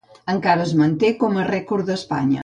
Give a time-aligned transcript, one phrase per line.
[0.31, 2.39] Encara es manté com a rècord d'Espanya.